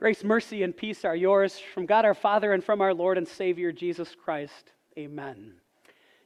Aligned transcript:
Grace, 0.00 0.24
mercy, 0.24 0.62
and 0.62 0.74
peace 0.74 1.04
are 1.04 1.14
yours 1.14 1.60
from 1.74 1.84
God 1.84 2.06
our 2.06 2.14
Father 2.14 2.54
and 2.54 2.64
from 2.64 2.80
our 2.80 2.94
Lord 2.94 3.18
and 3.18 3.28
Savior 3.28 3.70
Jesus 3.70 4.16
Christ. 4.18 4.72
Amen. 4.96 5.52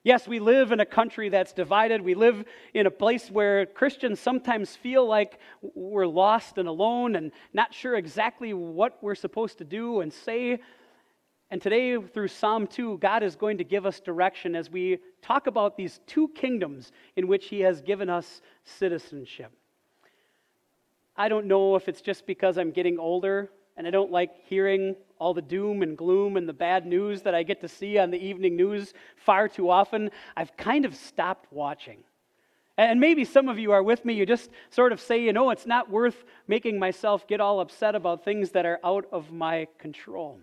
Yes, 0.05 0.29
we 0.29 0.39
live 0.39 0.71
in 0.71 0.79
a 0.79 0.87
country 0.87 1.29
that's 1.29 1.53
divided. 1.53 2.01
We 2.01 2.15
live 2.15 2.45
in 2.73 2.87
a 2.87 2.91
place 2.93 3.33
where 3.33 3.67
Christians 3.67 4.21
sometimes 4.21 4.77
feel 4.77 5.05
like 5.05 5.41
we're 5.75 6.07
lost 6.07 6.57
and 6.59 6.69
alone 6.69 7.17
and 7.17 7.33
not 7.53 7.75
sure 7.75 7.97
exactly 7.97 8.55
what 8.55 9.03
we're 9.03 9.17
supposed 9.17 9.59
to 9.59 9.65
do 9.65 10.03
and 10.03 10.13
say. 10.13 10.61
And 11.51 11.61
today, 11.61 11.99
through 12.01 12.29
Psalm 12.29 12.69
2, 12.69 12.99
God 12.99 13.25
is 13.25 13.35
going 13.35 13.59
to 13.59 13.65
give 13.65 13.87
us 13.87 13.99
direction 13.99 14.55
as 14.55 14.71
we 14.71 15.01
talk 15.21 15.49
about 15.49 15.77
these 15.77 15.99
two 16.07 16.29
kingdoms 16.29 16.93
in 17.17 17.27
which 17.27 17.47
He 17.47 17.59
has 17.63 17.81
given 17.81 18.09
us 18.09 18.41
citizenship. 18.63 19.51
I 21.17 21.29
don't 21.29 21.47
know 21.47 21.75
if 21.75 21.89
it's 21.89 22.01
just 22.01 22.25
because 22.25 22.57
I'm 22.57 22.71
getting 22.71 23.01
older 23.01 23.51
and 23.77 23.87
I 23.87 23.91
don't 23.91 24.11
like 24.11 24.31
hearing 24.47 24.97
all 25.19 25.35
the 25.35 25.43
doom 25.43 25.83
and 25.83 25.97
gloom 25.97 26.37
and 26.37 26.49
the 26.49 26.53
bad 26.53 26.87
news 26.87 27.23
that 27.23 27.35
I 27.35 27.43
get 27.43 27.61
to 27.63 27.69
see 27.69 27.99
on 27.99 28.11
the 28.11 28.19
evening 28.19 28.57
news 28.57 28.93
far 29.17 29.49
too 29.49 29.71
often. 29.71 30.11
I've 30.37 30.57
kind 30.57 30.85
of 30.85 30.95
stopped 30.95 31.53
watching. 31.53 31.99
And 32.77 32.99
maybe 32.99 33.25
some 33.25 33.49
of 33.49 33.59
you 33.59 33.73
are 33.73 33.83
with 33.83 34.05
me. 34.05 34.15
You 34.15 34.27
just 34.27 34.51
sort 34.71 34.93
of 34.93 35.01
say, 35.01 35.23
you 35.23 35.33
know, 35.33 35.51
it's 35.51 35.67
not 35.67 35.91
worth 35.91 36.25
making 36.49 36.79
myself 36.79 37.27
get 37.27 37.41
all 37.41 37.61
upset 37.61 37.95
about 37.95 38.25
things 38.25 38.51
that 38.51 38.67
are 38.67 38.81
out 38.85 39.07
of 39.13 39.31
my 39.31 39.69
control. 39.79 40.41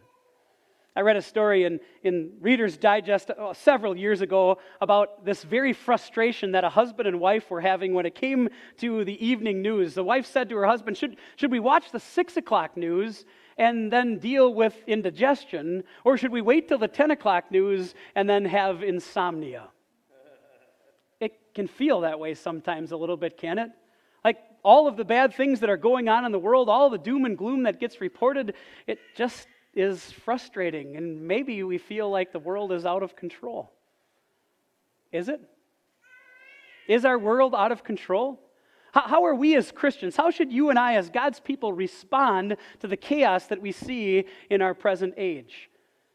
I 0.93 1.01
read 1.01 1.15
a 1.15 1.21
story 1.21 1.63
in, 1.63 1.79
in 2.03 2.33
Reader's 2.41 2.77
Digest 2.77 3.29
uh, 3.29 3.53
several 3.53 3.95
years 3.95 4.19
ago 4.19 4.57
about 4.81 5.23
this 5.23 5.41
very 5.41 5.71
frustration 5.71 6.51
that 6.51 6.65
a 6.65 6.69
husband 6.69 7.07
and 7.07 7.19
wife 7.19 7.49
were 7.49 7.61
having 7.61 7.93
when 7.93 8.05
it 8.05 8.13
came 8.13 8.49
to 8.79 9.05
the 9.05 9.25
evening 9.25 9.61
news. 9.61 9.93
The 9.93 10.03
wife 10.03 10.25
said 10.25 10.49
to 10.49 10.57
her 10.57 10.65
husband, 10.65 10.97
Should, 10.97 11.15
should 11.37 11.51
we 11.51 11.61
watch 11.61 11.91
the 11.91 11.99
six 11.99 12.35
o'clock 12.35 12.75
news 12.75 13.23
and 13.57 13.91
then 13.91 14.17
deal 14.17 14.53
with 14.53 14.75
indigestion, 14.85 15.83
or 16.03 16.17
should 16.17 16.31
we 16.31 16.41
wait 16.41 16.67
till 16.67 16.77
the 16.77 16.87
10 16.87 17.11
o'clock 17.11 17.51
news 17.51 17.93
and 18.15 18.29
then 18.29 18.43
have 18.43 18.83
insomnia? 18.83 19.69
It 21.19 21.39
can 21.53 21.67
feel 21.67 22.01
that 22.01 22.19
way 22.19 22.33
sometimes 22.33 22.91
a 22.91 22.97
little 22.97 23.17
bit, 23.17 23.37
can 23.37 23.59
it? 23.59 23.69
Like 24.25 24.39
all 24.63 24.87
of 24.87 24.97
the 24.97 25.05
bad 25.05 25.33
things 25.35 25.61
that 25.61 25.69
are 25.69 25.77
going 25.77 26.09
on 26.09 26.25
in 26.25 26.31
the 26.31 26.39
world, 26.39 26.69
all 26.69 26.89
the 26.89 26.97
doom 26.97 27.23
and 27.23 27.37
gloom 27.37 27.63
that 27.63 27.79
gets 27.79 28.01
reported, 28.01 28.55
it 28.87 28.99
just 29.15 29.47
is 29.73 30.11
frustrating, 30.11 30.97
and 30.97 31.21
maybe 31.21 31.63
we 31.63 31.77
feel 31.77 32.09
like 32.09 32.31
the 32.31 32.39
world 32.39 32.71
is 32.71 32.85
out 32.85 33.03
of 33.03 33.15
control. 33.15 33.71
Is 35.11 35.29
it? 35.29 35.41
Is 36.87 37.05
our 37.05 37.17
world 37.17 37.55
out 37.55 37.71
of 37.71 37.83
control? 37.83 38.39
How, 38.93 39.23
are 39.23 39.35
we 39.35 39.55
as 39.55 39.71
Christians, 39.71 40.17
how 40.17 40.31
should 40.31 40.51
you 40.51 40.69
and 40.69 40.77
I, 40.77 40.95
as 40.95 41.09
God's 41.09 41.39
people, 41.39 41.71
respond 41.71 42.57
to 42.81 42.87
the 42.87 42.97
chaos 42.97 43.45
that 43.45 43.61
we 43.61 43.71
see 43.71 44.25
in 44.49 44.61
our 44.61 44.73
present 44.73 45.13
age? 45.15 45.69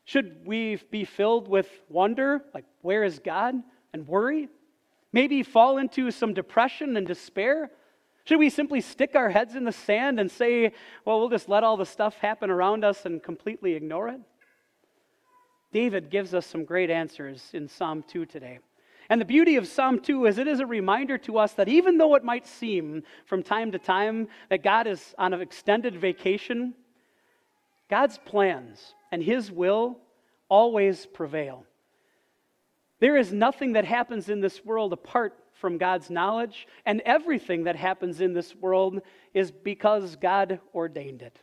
Should 0.04 0.46
we 0.46 0.76
be 0.90 1.06
filled 1.06 1.48
with 1.48 1.68
wonder, 1.88 2.42
like, 2.52 2.66
where 2.82 3.02
is 3.02 3.18
God, 3.18 3.54
and 3.94 4.06
worry? 4.06 4.48
Maybe 5.12 5.42
fall 5.42 5.78
into 5.78 6.10
some 6.10 6.34
depression 6.34 6.98
and 6.98 7.06
despair? 7.06 7.70
Should 8.26 8.40
we 8.40 8.50
simply 8.50 8.80
stick 8.80 9.14
our 9.14 9.30
heads 9.30 9.54
in 9.54 9.62
the 9.62 9.72
sand 9.72 10.18
and 10.18 10.28
say, 10.28 10.72
well, 11.04 11.20
we'll 11.20 11.28
just 11.28 11.48
let 11.48 11.62
all 11.62 11.76
the 11.76 11.86
stuff 11.86 12.16
happen 12.18 12.50
around 12.50 12.84
us 12.84 13.06
and 13.06 13.22
completely 13.22 13.74
ignore 13.74 14.08
it? 14.08 14.20
David 15.72 16.10
gives 16.10 16.34
us 16.34 16.44
some 16.44 16.64
great 16.64 16.90
answers 16.90 17.50
in 17.52 17.68
Psalm 17.68 18.02
2 18.08 18.26
today. 18.26 18.58
And 19.08 19.20
the 19.20 19.24
beauty 19.24 19.54
of 19.54 19.68
Psalm 19.68 20.00
2 20.00 20.26
is 20.26 20.38
it 20.38 20.48
is 20.48 20.58
a 20.58 20.66
reminder 20.66 21.16
to 21.18 21.38
us 21.38 21.52
that 21.52 21.68
even 21.68 21.98
though 21.98 22.16
it 22.16 22.24
might 22.24 22.48
seem 22.48 23.04
from 23.26 23.44
time 23.44 23.70
to 23.70 23.78
time 23.78 24.26
that 24.50 24.64
God 24.64 24.88
is 24.88 25.14
on 25.18 25.32
an 25.32 25.40
extended 25.40 25.96
vacation, 25.96 26.74
God's 27.88 28.18
plans 28.18 28.94
and 29.12 29.22
His 29.22 29.52
will 29.52 29.98
always 30.48 31.06
prevail. 31.06 31.64
There 32.98 33.16
is 33.16 33.32
nothing 33.32 33.74
that 33.74 33.84
happens 33.84 34.28
in 34.28 34.40
this 34.40 34.64
world 34.64 34.92
apart 34.92 35.38
from 35.58 35.78
God's 35.78 36.10
knowledge, 36.10 36.66
and 36.84 37.00
everything 37.02 37.64
that 37.64 37.76
happens 37.76 38.20
in 38.20 38.32
this 38.32 38.54
world 38.54 39.00
is 39.34 39.50
because 39.50 40.16
God 40.16 40.60
ordained 40.74 41.22
it. 41.22 41.40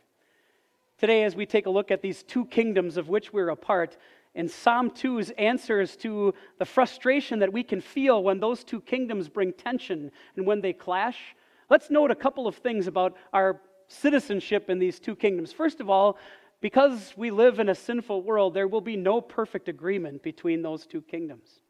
Today, 0.98 1.24
as 1.24 1.34
we 1.34 1.46
take 1.46 1.66
a 1.66 1.70
look 1.70 1.90
at 1.90 2.02
these 2.02 2.22
two 2.22 2.46
kingdoms 2.46 2.96
of 2.96 3.08
which 3.08 3.32
we're 3.32 3.48
a 3.48 3.56
part, 3.56 3.96
and 4.36 4.50
Psalm 4.50 4.90
2's 4.90 5.30
answers 5.30 5.96
to 5.98 6.34
the 6.58 6.64
frustration 6.64 7.38
that 7.40 7.52
we 7.52 7.62
can 7.62 7.80
feel 7.80 8.22
when 8.22 8.40
those 8.40 8.64
two 8.64 8.80
kingdoms 8.80 9.28
bring 9.28 9.52
tension 9.52 10.10
and 10.36 10.46
when 10.46 10.60
they 10.60 10.72
clash, 10.72 11.36
let's 11.70 11.90
note 11.90 12.10
a 12.10 12.16
couple 12.16 12.46
of 12.46 12.56
things 12.56 12.86
about 12.86 13.16
our 13.32 13.60
citizenship 13.88 14.70
in 14.70 14.78
these 14.78 14.98
two 14.98 15.14
kingdoms. 15.14 15.52
First 15.52 15.80
of 15.80 15.88
all, 15.90 16.18
because 16.60 17.12
we 17.16 17.30
live 17.30 17.58
in 17.58 17.68
a 17.68 17.74
sinful 17.74 18.22
world, 18.22 18.54
there 18.54 18.68
will 18.68 18.80
be 18.80 18.96
no 18.96 19.20
perfect 19.20 19.68
agreement 19.68 20.22
between 20.22 20.62
those 20.62 20.86
two 20.86 21.02
kingdoms. 21.02 21.60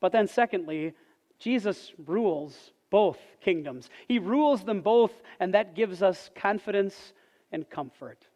But 0.00 0.12
then, 0.12 0.28
secondly, 0.28 0.94
Jesus 1.38 1.92
rules 2.06 2.72
both 2.90 3.18
kingdoms. 3.40 3.90
He 4.08 4.18
rules 4.18 4.64
them 4.64 4.80
both, 4.80 5.12
and 5.40 5.54
that 5.54 5.74
gives 5.74 6.02
us 6.02 6.30
confidence 6.34 7.12
and 7.52 7.68
comfort. 7.68 8.26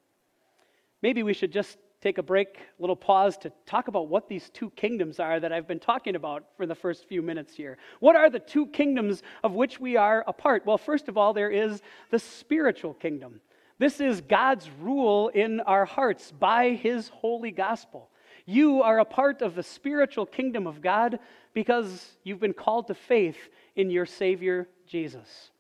Maybe 1.03 1.23
we 1.23 1.33
should 1.33 1.53
just 1.53 1.79
take 2.01 2.19
a 2.19 2.23
break, 2.23 2.57
a 2.57 2.83
little 2.83 2.97
pause 2.97 3.37
to 3.39 3.53
talk 3.67 3.89
about 3.89 4.09
what 4.09 4.29
these 4.29 4.49
two 4.51 4.71
kingdoms 4.71 5.21
are 5.21 5.39
that 5.39 5.53
I've 5.53 5.69
been 5.69 5.81
talking 5.81 6.17
about 6.17 6.45
for 6.57 6.67
the 6.67 6.75
first 6.75 7.07
few 7.07 7.21
minutes 7.21 7.55
here. 7.55 7.77
What 8.01 8.17
are 8.17 8.31
the 8.31 8.39
two 8.39 8.67
kingdoms 8.69 9.23
of 9.45 9.53
which 9.53 9.79
we 9.79 9.97
are 9.97 10.25
a 10.27 10.33
part? 10.33 10.65
Well, 10.65 10.79
first 10.79 11.09
of 11.09 11.19
all, 11.19 11.35
there 11.35 11.51
is 11.51 11.83
the 12.11 12.19
spiritual 12.19 12.95
kingdom. 12.95 13.41
This 13.79 14.01
is 14.01 14.21
God's 14.21 14.69
rule 14.81 15.29
in 15.29 15.61
our 15.61 15.85
hearts 15.85 16.33
by 16.33 16.71
his 16.71 17.09
holy 17.09 17.51
gospel. 17.51 18.10
You 18.51 18.83
are 18.83 18.99
a 18.99 19.05
part 19.05 19.43
of 19.43 19.55
the 19.55 19.63
spiritual 19.63 20.27
kingdom 20.27 20.67
of 20.67 20.83
God 20.83 21.21
because 21.55 22.17
you've 22.25 22.41
been 22.41 22.53
called 22.53 22.89
to 22.89 22.95
faith 22.95 23.39
in 23.77 23.91
your 23.91 24.07
Savior, 24.07 24.67
Jesus. 24.89 25.53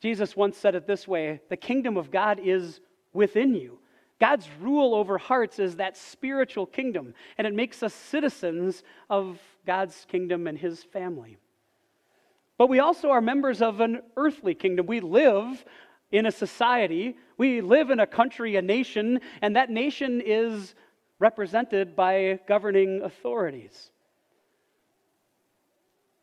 Jesus 0.00 0.36
once 0.36 0.56
said 0.56 0.76
it 0.76 0.86
this 0.86 1.08
way 1.08 1.40
the 1.48 1.56
kingdom 1.56 1.96
of 1.96 2.12
God 2.12 2.38
is 2.40 2.78
within 3.12 3.56
you. 3.56 3.80
God's 4.20 4.48
rule 4.60 4.94
over 4.94 5.18
hearts 5.18 5.58
is 5.58 5.74
that 5.76 5.96
spiritual 5.96 6.64
kingdom, 6.64 7.12
and 7.38 7.44
it 7.44 7.54
makes 7.54 7.82
us 7.82 7.92
citizens 7.92 8.84
of 9.10 9.40
God's 9.66 10.06
kingdom 10.08 10.46
and 10.46 10.56
his 10.56 10.84
family. 10.84 11.38
But 12.56 12.68
we 12.68 12.78
also 12.78 13.10
are 13.10 13.20
members 13.20 13.62
of 13.62 13.80
an 13.80 14.02
earthly 14.16 14.54
kingdom. 14.54 14.86
We 14.86 15.00
live 15.00 15.64
in 16.12 16.24
a 16.24 16.32
society, 16.32 17.16
we 17.36 17.60
live 17.60 17.90
in 17.90 17.98
a 17.98 18.06
country, 18.06 18.54
a 18.54 18.62
nation, 18.62 19.20
and 19.42 19.56
that 19.56 19.70
nation 19.70 20.22
is 20.24 20.76
represented 21.18 21.96
by 21.96 22.40
governing 22.46 23.02
authorities. 23.02 23.90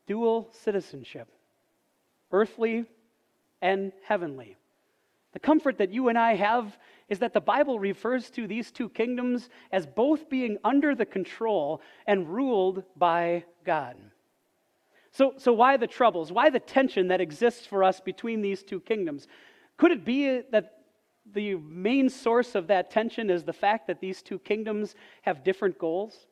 Dual 0.08 0.50
citizenship, 0.52 1.28
earthly 2.32 2.86
and 3.62 3.92
heavenly. 4.04 4.58
The 5.34 5.40
comfort 5.40 5.80
that 5.80 5.92
you 5.92 6.08
and 6.08 6.18
I 6.18 6.36
have 6.36 6.78
is 7.10 7.20
that 7.20 7.34
the 7.34 7.42
Bible 7.42 7.78
refers 7.78 8.30
to 8.32 8.48
these 8.48 8.72
two 8.72 8.88
kingdoms 8.90 9.50
as 9.72 9.86
both 9.86 10.30
being 10.30 10.58
under 10.64 10.96
the 10.96 11.06
control 11.06 11.82
and 12.08 12.30
ruled 12.30 12.84
by 12.96 13.44
God. 13.66 13.98
So, 15.12 15.34
so 15.38 15.54
why 15.54 15.78
the 15.78 15.88
troubles? 15.88 16.32
Why 16.32 16.50
the 16.50 16.60
tension 16.60 17.10
that 17.10 17.22
exists 17.22 17.66
for 17.66 17.84
us 17.84 18.00
between 18.00 18.42
these 18.42 18.64
two 18.64 18.80
kingdoms? 18.80 19.28
Could 19.78 19.92
it 19.92 20.06
be 20.06 20.42
that 20.52 20.85
the 21.36 21.56
main 21.56 22.10
source 22.10 22.56
of 22.56 22.68
that 22.68 22.90
tension 22.90 23.30
is 23.30 23.44
the 23.44 23.54
fact 23.54 23.86
that 23.88 24.00
these 24.00 24.24
two 24.24 24.40
kingdoms 24.40 24.96
have 25.22 25.44
different 25.44 25.78
goals? 25.78 26.26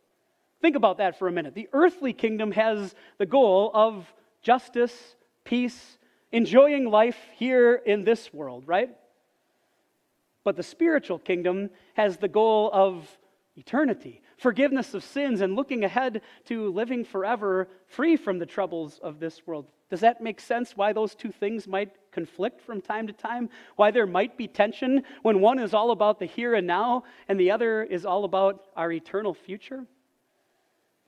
Think 0.61 0.75
about 0.75 0.97
that 0.97 1.19
for 1.19 1.27
a 1.27 1.31
minute. 1.31 1.53
The 1.53 1.69
earthly 1.73 2.13
kingdom 2.13 2.51
has 2.53 2.95
the 3.19 3.25
goal 3.25 3.69
of 3.73 4.11
justice, 4.41 5.15
peace, 5.43 5.99
enjoying 6.31 6.89
life 6.89 7.19
here 7.35 7.75
in 7.85 8.03
this 8.03 8.33
world, 8.33 8.63
right? 8.65 8.89
But 10.43 10.55
the 10.55 10.63
spiritual 10.63 11.19
kingdom 11.19 11.69
has 11.93 12.17
the 12.17 12.27
goal 12.27 12.69
of 12.73 13.07
eternity, 13.55 14.21
forgiveness 14.37 14.93
of 14.93 15.03
sins, 15.03 15.41
and 15.41 15.55
looking 15.55 15.83
ahead 15.83 16.21
to 16.45 16.71
living 16.71 17.03
forever 17.05 17.67
free 17.87 18.15
from 18.15 18.39
the 18.39 18.45
troubles 18.45 18.99
of 19.03 19.19
this 19.19 19.45
world. 19.45 19.67
Does 19.93 19.99
that 19.99 20.21
make 20.21 20.39
sense 20.39 20.75
why 20.75 20.91
those 20.91 21.13
two 21.13 21.31
things 21.31 21.67
might 21.67 21.91
conflict 22.11 22.61
from 22.61 22.81
time 22.81 23.05
to 23.05 23.13
time? 23.13 23.47
Why 23.75 23.91
there 23.91 24.07
might 24.07 24.35
be 24.39 24.47
tension 24.47 25.03
when 25.21 25.39
one 25.39 25.59
is 25.59 25.75
all 25.75 25.91
about 25.91 26.17
the 26.17 26.25
here 26.25 26.55
and 26.55 26.65
now 26.65 27.03
and 27.27 27.39
the 27.39 27.51
other 27.51 27.83
is 27.83 28.03
all 28.03 28.23
about 28.23 28.63
our 28.75 28.91
eternal 28.91 29.35
future? 29.35 29.85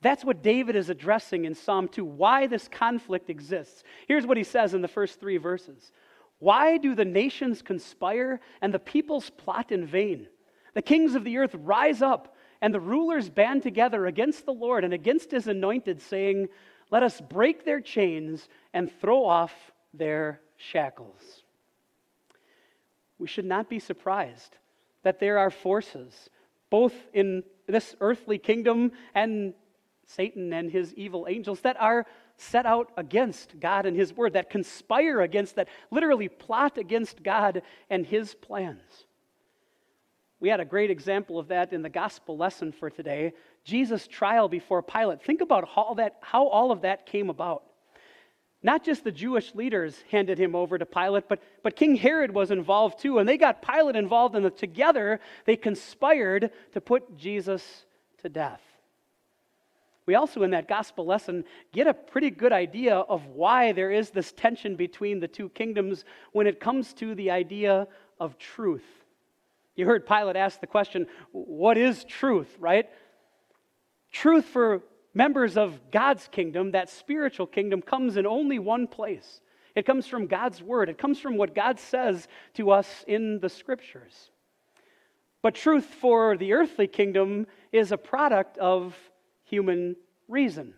That's 0.02 0.24
what 0.24 0.40
David 0.40 0.76
is 0.76 0.88
addressing 0.88 1.46
in 1.46 1.56
Psalm 1.56 1.88
2, 1.88 2.04
why 2.04 2.46
this 2.46 2.68
conflict 2.68 3.28
exists. 3.28 3.82
Here's 4.06 4.24
what 4.24 4.36
he 4.36 4.44
says 4.44 4.72
in 4.72 4.82
the 4.82 4.86
first 4.86 5.18
three 5.18 5.38
verses 5.38 5.90
Why 6.38 6.78
do 6.78 6.94
the 6.94 7.04
nations 7.04 7.62
conspire 7.62 8.38
and 8.62 8.72
the 8.72 8.78
peoples 8.78 9.30
plot 9.30 9.72
in 9.72 9.84
vain? 9.84 10.28
The 10.74 10.82
kings 10.82 11.16
of 11.16 11.24
the 11.24 11.38
earth 11.38 11.56
rise 11.58 12.02
up, 12.02 12.36
and 12.60 12.72
the 12.72 12.78
rulers 12.78 13.30
band 13.30 13.64
together 13.64 14.06
against 14.06 14.46
the 14.46 14.54
Lord 14.54 14.84
and 14.84 14.94
against 14.94 15.32
his 15.32 15.48
anointed, 15.48 16.00
saying, 16.00 16.50
Let 16.90 17.02
us 17.02 17.20
break 17.20 17.64
their 17.64 17.80
chains 17.80 18.48
and 18.72 18.90
throw 19.00 19.24
off 19.24 19.52
their 19.92 20.40
shackles. 20.56 21.42
we 23.18 23.26
should 23.26 23.44
not 23.44 23.68
be 23.68 23.78
surprised 23.78 24.56
that 25.02 25.20
there 25.20 25.38
are 25.38 25.50
forces, 25.50 26.28
both 26.68 26.94
in 27.14 27.42
this 27.66 27.94
earthly 28.00 28.38
kingdom 28.38 28.92
and 29.14 29.54
Satan 30.04 30.52
and 30.52 30.70
his 30.70 30.94
evil 30.94 31.26
angels, 31.28 31.60
that 31.62 31.80
are 31.80 32.06
set 32.36 32.66
out 32.66 32.92
against 32.96 33.58
God 33.58 33.86
and 33.86 33.96
his 33.96 34.14
word, 34.14 34.34
that 34.34 34.50
conspire 34.50 35.20
against, 35.22 35.56
that 35.56 35.68
literally 35.90 36.28
plot 36.28 36.78
against 36.78 37.22
God 37.22 37.62
and 37.88 38.06
his 38.06 38.34
plans. 38.34 39.06
We 40.38 40.50
had 40.50 40.60
a 40.60 40.64
great 40.64 40.90
example 40.90 41.38
of 41.38 41.48
that 41.48 41.72
in 41.72 41.82
the 41.82 41.88
gospel 41.88 42.36
lesson 42.36 42.72
for 42.72 42.90
today 42.90 43.32
Jesus' 43.66 44.06
trial 44.06 44.48
before 44.48 44.80
Pilate. 44.80 45.22
Think 45.22 45.40
about 45.40 45.68
how, 45.68 45.94
that, 45.94 46.16
how 46.20 46.46
all 46.46 46.70
of 46.70 46.82
that 46.82 47.04
came 47.04 47.28
about. 47.28 47.64
Not 48.62 48.84
just 48.84 49.04
the 49.04 49.12
Jewish 49.12 49.54
leaders 49.54 49.96
handed 50.10 50.38
him 50.38 50.54
over 50.54 50.78
to 50.78 50.86
Pilate, 50.86 51.28
but, 51.28 51.42
but 51.62 51.76
King 51.76 51.96
Herod 51.96 52.32
was 52.32 52.50
involved 52.50 53.00
too. 53.00 53.18
And 53.18 53.28
they 53.28 53.36
got 53.36 53.60
Pilate 53.60 53.96
involved, 53.96 54.36
and 54.36 54.56
together 54.56 55.20
they 55.44 55.56
conspired 55.56 56.50
to 56.72 56.80
put 56.80 57.18
Jesus 57.18 57.84
to 58.22 58.28
death. 58.28 58.62
We 60.06 60.14
also, 60.14 60.44
in 60.44 60.52
that 60.52 60.68
gospel 60.68 61.04
lesson, 61.04 61.44
get 61.72 61.88
a 61.88 61.94
pretty 61.94 62.30
good 62.30 62.52
idea 62.52 62.94
of 62.94 63.26
why 63.26 63.72
there 63.72 63.90
is 63.90 64.10
this 64.10 64.30
tension 64.30 64.76
between 64.76 65.18
the 65.18 65.26
two 65.26 65.48
kingdoms 65.48 66.04
when 66.30 66.46
it 66.46 66.60
comes 66.60 66.92
to 66.94 67.16
the 67.16 67.32
idea 67.32 67.88
of 68.20 68.38
truth. 68.38 68.86
You 69.74 69.86
heard 69.86 70.06
Pilate 70.06 70.36
ask 70.36 70.60
the 70.60 70.68
question, 70.68 71.06
What 71.32 71.76
is 71.76 72.04
truth, 72.04 72.56
right? 72.60 72.88
Truth 74.16 74.46
for 74.46 74.80
members 75.12 75.58
of 75.58 75.78
God's 75.90 76.26
kingdom, 76.28 76.70
that 76.70 76.88
spiritual 76.88 77.46
kingdom, 77.46 77.82
comes 77.82 78.16
in 78.16 78.26
only 78.26 78.58
one 78.58 78.86
place. 78.86 79.42
It 79.74 79.84
comes 79.84 80.06
from 80.06 80.26
God's 80.26 80.62
word, 80.62 80.88
it 80.88 80.96
comes 80.96 81.20
from 81.20 81.36
what 81.36 81.54
God 81.54 81.78
says 81.78 82.26
to 82.54 82.70
us 82.70 83.04
in 83.06 83.40
the 83.40 83.50
scriptures. 83.50 84.30
But 85.42 85.54
truth 85.54 85.84
for 85.84 86.38
the 86.38 86.54
earthly 86.54 86.86
kingdom 86.86 87.46
is 87.72 87.92
a 87.92 87.98
product 87.98 88.56
of 88.56 88.96
human 89.44 89.96
reason. 90.28 90.72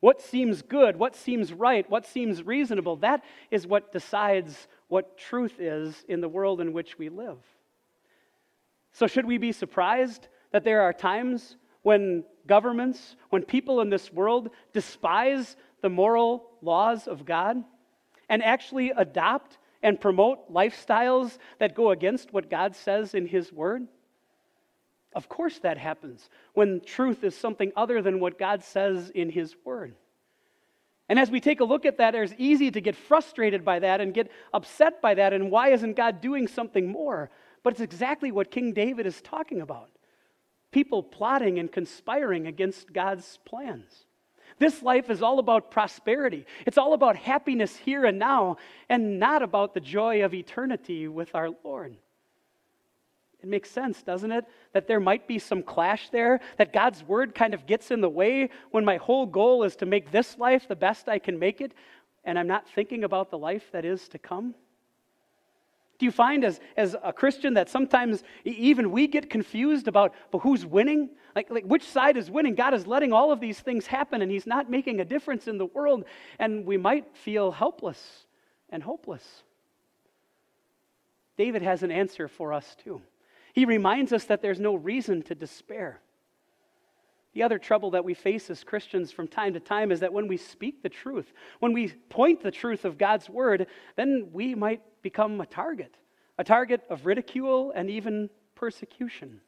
What 0.00 0.20
seems 0.20 0.60
good, 0.60 0.96
what 0.96 1.14
seems 1.14 1.52
right, 1.52 1.88
what 1.88 2.04
seems 2.04 2.42
reasonable, 2.42 2.96
that 2.96 3.22
is 3.52 3.64
what 3.64 3.92
decides 3.92 4.66
what 4.88 5.16
truth 5.16 5.60
is 5.60 6.04
in 6.08 6.20
the 6.20 6.28
world 6.28 6.60
in 6.60 6.72
which 6.72 6.98
we 6.98 7.10
live. 7.10 7.38
So, 8.90 9.06
should 9.06 9.24
we 9.24 9.38
be 9.38 9.52
surprised 9.52 10.26
that 10.50 10.64
there 10.64 10.82
are 10.82 10.92
times 10.92 11.56
when 11.82 12.24
governments, 12.46 13.16
when 13.30 13.42
people 13.42 13.80
in 13.80 13.90
this 13.90 14.12
world 14.12 14.50
despise 14.72 15.56
the 15.80 15.88
moral 15.88 16.50
laws 16.62 17.06
of 17.06 17.24
God 17.24 17.62
and 18.28 18.42
actually 18.42 18.90
adopt 18.90 19.58
and 19.82 20.00
promote 20.00 20.52
lifestyles 20.52 21.38
that 21.58 21.74
go 21.74 21.90
against 21.90 22.32
what 22.32 22.50
God 22.50 22.76
says 22.76 23.14
in 23.14 23.26
His 23.26 23.52
Word? 23.52 23.86
Of 25.14 25.28
course, 25.28 25.58
that 25.58 25.76
happens 25.76 26.30
when 26.54 26.80
truth 26.80 27.24
is 27.24 27.36
something 27.36 27.72
other 27.76 28.00
than 28.00 28.20
what 28.20 28.38
God 28.38 28.62
says 28.64 29.10
in 29.10 29.28
His 29.28 29.54
Word. 29.64 29.94
And 31.08 31.18
as 31.18 31.30
we 31.30 31.40
take 31.40 31.60
a 31.60 31.64
look 31.64 31.84
at 31.84 31.98
that, 31.98 32.14
it's 32.14 32.32
easy 32.38 32.70
to 32.70 32.80
get 32.80 32.96
frustrated 32.96 33.64
by 33.64 33.80
that 33.80 34.00
and 34.00 34.14
get 34.14 34.30
upset 34.54 35.02
by 35.02 35.14
that. 35.14 35.32
And 35.32 35.50
why 35.50 35.68
isn't 35.68 35.94
God 35.94 36.20
doing 36.22 36.48
something 36.48 36.90
more? 36.90 37.30
But 37.62 37.74
it's 37.74 37.82
exactly 37.82 38.32
what 38.32 38.50
King 38.50 38.72
David 38.72 39.06
is 39.06 39.20
talking 39.20 39.60
about 39.60 39.90
people 40.72 41.02
plotting 41.02 41.58
and 41.58 41.70
conspiring 41.70 42.48
against 42.48 42.92
God's 42.92 43.38
plans. 43.44 44.06
This 44.58 44.82
life 44.82 45.10
is 45.10 45.22
all 45.22 45.38
about 45.38 45.70
prosperity. 45.70 46.46
It's 46.66 46.78
all 46.78 46.94
about 46.94 47.16
happiness 47.16 47.76
here 47.76 48.04
and 48.04 48.18
now, 48.18 48.56
and 48.88 49.18
not 49.18 49.42
about 49.42 49.74
the 49.74 49.80
joy 49.80 50.24
of 50.24 50.34
eternity 50.34 51.08
with 51.08 51.34
our 51.34 51.50
Lord. 51.64 51.96
It 53.42 53.48
makes 53.48 53.70
sense, 53.70 54.02
doesn't 54.02 54.30
it? 54.30 54.44
That 54.72 54.86
there 54.86 55.00
might 55.00 55.26
be 55.26 55.38
some 55.38 55.62
clash 55.62 56.10
there, 56.10 56.40
that 56.58 56.72
God's 56.72 57.02
word 57.02 57.34
kind 57.34 57.54
of 57.54 57.66
gets 57.66 57.90
in 57.90 58.00
the 58.00 58.08
way 58.08 58.50
when 58.70 58.84
my 58.84 58.98
whole 58.98 59.26
goal 59.26 59.64
is 59.64 59.74
to 59.76 59.86
make 59.86 60.12
this 60.12 60.38
life 60.38 60.68
the 60.68 60.76
best 60.76 61.08
I 61.08 61.18
can 61.18 61.38
make 61.38 61.60
it, 61.60 61.72
and 62.24 62.38
I'm 62.38 62.46
not 62.46 62.68
thinking 62.68 63.02
about 63.02 63.30
the 63.30 63.38
life 63.38 63.64
that 63.72 63.84
is 63.84 64.08
to 64.10 64.18
come. 64.18 64.54
Do 66.02 66.06
you 66.06 66.10
find 66.10 66.44
as, 66.44 66.58
as 66.76 66.96
a 67.04 67.12
Christian 67.12 67.54
that 67.54 67.68
sometimes 67.68 68.24
even 68.44 68.90
we 68.90 69.06
get 69.06 69.30
confused 69.30 69.86
about 69.86 70.12
but 70.32 70.40
who's 70.40 70.66
winning? 70.66 71.10
Like, 71.36 71.48
like 71.48 71.62
which 71.64 71.84
side 71.84 72.16
is 72.16 72.28
winning? 72.28 72.56
God 72.56 72.74
is 72.74 72.88
letting 72.88 73.12
all 73.12 73.30
of 73.30 73.38
these 73.38 73.60
things 73.60 73.86
happen 73.86 74.20
and 74.20 74.28
He's 74.28 74.44
not 74.44 74.68
making 74.68 74.98
a 74.98 75.04
difference 75.04 75.46
in 75.46 75.58
the 75.58 75.66
world, 75.66 76.04
and 76.40 76.66
we 76.66 76.76
might 76.76 77.16
feel 77.16 77.52
helpless 77.52 78.26
and 78.68 78.82
hopeless. 78.82 79.44
David 81.36 81.62
has 81.62 81.84
an 81.84 81.92
answer 81.92 82.26
for 82.26 82.52
us 82.52 82.76
too. 82.82 83.00
He 83.52 83.64
reminds 83.64 84.12
us 84.12 84.24
that 84.24 84.42
there's 84.42 84.58
no 84.58 84.74
reason 84.74 85.22
to 85.22 85.36
despair. 85.36 86.00
The 87.34 87.42
other 87.42 87.58
trouble 87.58 87.90
that 87.92 88.04
we 88.04 88.14
face 88.14 88.50
as 88.50 88.62
Christians 88.62 89.10
from 89.10 89.26
time 89.26 89.54
to 89.54 89.60
time 89.60 89.90
is 89.90 90.00
that 90.00 90.12
when 90.12 90.28
we 90.28 90.36
speak 90.36 90.82
the 90.82 90.88
truth, 90.88 91.32
when 91.60 91.72
we 91.72 91.88
point 92.08 92.42
the 92.42 92.50
truth 92.50 92.84
of 92.84 92.98
God's 92.98 93.30
word, 93.30 93.66
then 93.96 94.28
we 94.32 94.54
might 94.54 94.82
become 95.00 95.40
a 95.40 95.46
target, 95.46 95.96
a 96.36 96.44
target 96.44 96.82
of 96.90 97.06
ridicule 97.06 97.72
and 97.74 97.88
even 97.88 98.28
persecution. 98.54 99.40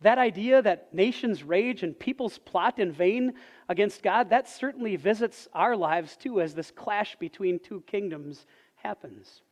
That 0.00 0.18
idea 0.18 0.62
that 0.62 0.92
nations 0.92 1.44
rage 1.44 1.82
and 1.82 1.96
peoples 1.96 2.38
plot 2.38 2.78
in 2.78 2.90
vain 2.90 3.34
against 3.68 4.02
God, 4.02 4.30
that 4.30 4.48
certainly 4.48 4.96
visits 4.96 5.46
our 5.52 5.76
lives 5.76 6.16
too 6.16 6.40
as 6.40 6.54
this 6.54 6.70
clash 6.70 7.16
between 7.20 7.60
two 7.60 7.82
kingdoms 7.86 8.46
happens. 8.76 9.42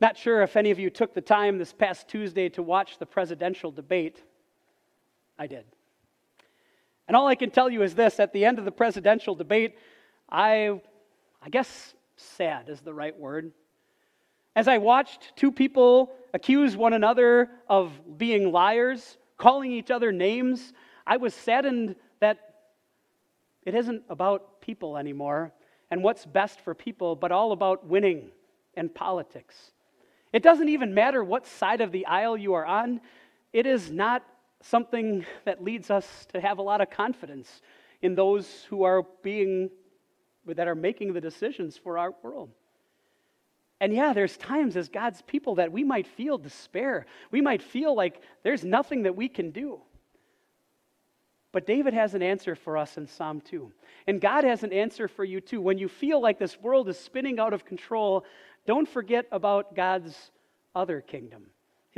Not 0.00 0.16
sure 0.16 0.42
if 0.42 0.56
any 0.56 0.70
of 0.70 0.78
you 0.78 0.90
took 0.90 1.14
the 1.14 1.20
time 1.20 1.56
this 1.56 1.72
past 1.72 2.08
Tuesday 2.08 2.48
to 2.50 2.62
watch 2.62 2.98
the 2.98 3.06
presidential 3.06 3.70
debate. 3.70 4.22
I 5.38 5.46
did. 5.46 5.64
And 7.06 7.16
all 7.16 7.26
I 7.26 7.34
can 7.34 7.50
tell 7.50 7.70
you 7.70 7.82
is 7.82 7.94
this 7.94 8.20
at 8.20 8.32
the 8.32 8.44
end 8.44 8.58
of 8.58 8.64
the 8.64 8.72
presidential 8.72 9.34
debate, 9.34 9.76
I, 10.28 10.80
I 11.40 11.48
guess 11.48 11.94
sad 12.16 12.68
is 12.68 12.80
the 12.80 12.92
right 12.92 13.16
word. 13.16 13.52
As 14.54 14.68
I 14.68 14.78
watched 14.78 15.34
two 15.36 15.52
people 15.52 16.12
accuse 16.34 16.76
one 16.76 16.92
another 16.92 17.48
of 17.68 17.92
being 18.18 18.52
liars, 18.52 19.16
calling 19.38 19.72
each 19.72 19.90
other 19.90 20.12
names, 20.12 20.72
I 21.06 21.16
was 21.16 21.32
saddened 21.32 21.94
that 22.20 22.38
it 23.64 23.74
isn't 23.74 24.02
about 24.08 24.60
people 24.60 24.96
anymore 24.96 25.52
and 25.90 26.02
what's 26.02 26.26
best 26.26 26.60
for 26.60 26.74
people, 26.74 27.16
but 27.16 27.32
all 27.32 27.52
about 27.52 27.86
winning 27.86 28.30
and 28.74 28.94
politics. 28.94 29.72
It 30.32 30.42
doesn't 30.42 30.68
even 30.68 30.92
matter 30.92 31.24
what 31.24 31.46
side 31.46 31.80
of 31.80 31.92
the 31.92 32.04
aisle 32.04 32.36
you 32.36 32.54
are 32.54 32.66
on, 32.66 33.00
it 33.52 33.66
is 33.66 33.90
not 33.90 34.24
something 34.62 35.24
that 35.44 35.62
leads 35.62 35.90
us 35.90 36.26
to 36.32 36.40
have 36.40 36.58
a 36.58 36.62
lot 36.62 36.80
of 36.80 36.90
confidence 36.90 37.62
in 38.02 38.14
those 38.14 38.64
who 38.68 38.82
are 38.84 39.02
being 39.22 39.70
that 40.46 40.68
are 40.68 40.74
making 40.74 41.12
the 41.12 41.20
decisions 41.20 41.76
for 41.76 41.98
our 41.98 42.14
world. 42.22 42.50
And 43.80 43.92
yeah, 43.92 44.12
there's 44.12 44.36
times 44.36 44.76
as 44.76 44.88
God's 44.88 45.22
people 45.22 45.56
that 45.56 45.70
we 45.70 45.84
might 45.84 46.06
feel 46.06 46.38
despair. 46.38 47.06
We 47.30 47.40
might 47.40 47.62
feel 47.62 47.94
like 47.94 48.20
there's 48.42 48.64
nothing 48.64 49.02
that 49.02 49.14
we 49.14 49.28
can 49.28 49.50
do. 49.50 49.80
But 51.52 51.66
David 51.66 51.94
has 51.94 52.14
an 52.14 52.22
answer 52.22 52.54
for 52.54 52.76
us 52.76 52.96
in 52.96 53.06
Psalm 53.06 53.40
2. 53.40 53.72
And 54.06 54.20
God 54.20 54.44
has 54.44 54.64
an 54.64 54.72
answer 54.72 55.08
for 55.08 55.24
you 55.24 55.40
too. 55.40 55.60
When 55.60 55.78
you 55.78 55.88
feel 55.88 56.20
like 56.20 56.38
this 56.38 56.60
world 56.60 56.88
is 56.88 56.98
spinning 56.98 57.38
out 57.38 57.52
of 57.52 57.64
control, 57.64 58.24
don't 58.66 58.88
forget 58.88 59.26
about 59.32 59.74
God's 59.74 60.30
other 60.74 61.00
kingdom, 61.00 61.46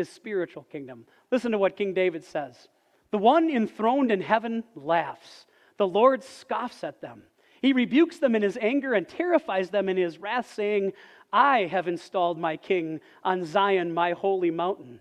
his 0.01 0.09
spiritual 0.09 0.65
kingdom. 0.65 1.05
Listen 1.31 1.53
to 1.53 1.59
what 1.59 1.77
King 1.77 1.95
David 1.95 2.25
says 2.25 2.69
The 3.11 3.19
one 3.19 3.49
enthroned 3.51 4.11
in 4.11 4.21
heaven 4.21 4.65
laughs, 4.75 5.47
the 5.77 5.87
Lord 5.87 6.25
scoffs 6.25 6.83
at 6.83 7.01
them. 7.01 7.23
He 7.63 7.75
rebukes 7.75 8.19
them 8.19 8.35
in 8.35 8.43
his 8.43 8.59
anger 8.61 8.95
and 8.95 9.07
terrifies 9.07 9.69
them 9.69 9.89
in 9.89 9.99
his 9.99 10.19
wrath, 10.19 10.51
saying, 10.53 10.95
I 11.33 11.67
have 11.67 11.87
installed 11.89 12.39
my 12.39 12.57
king 12.57 13.01
on 13.23 13.45
Zion, 13.45 13.93
my 13.93 14.13
holy 14.13 14.51
mountain. 14.51 15.01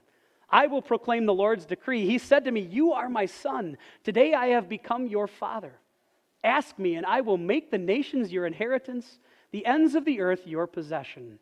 I 0.50 0.68
will 0.68 0.82
proclaim 0.82 1.26
the 1.26 1.34
Lord's 1.34 1.66
decree. 1.66 2.06
He 2.06 2.18
said 2.18 2.44
to 2.46 2.52
me, 2.52 2.62
You 2.62 2.92
are 2.92 3.08
my 3.08 3.26
son. 3.26 3.78
Today 4.04 4.34
I 4.34 4.48
have 4.48 4.68
become 4.68 5.08
your 5.08 5.28
father. 5.28 5.80
Ask 6.44 6.78
me, 6.78 6.96
and 6.96 7.06
I 7.06 7.22
will 7.22 7.38
make 7.38 7.72
the 7.72 7.78
nations 7.78 8.32
your 8.32 8.46
inheritance, 8.46 9.20
the 9.52 9.66
ends 9.66 9.96
of 9.96 10.06
the 10.06 10.20
earth 10.20 10.46
your 10.46 10.68
possession. 10.68 11.40